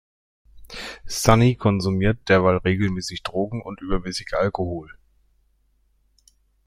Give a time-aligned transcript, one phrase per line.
[1.05, 4.89] Sunny konsumiert derweil regelmäßig Drogen und übermäßig Alkohol.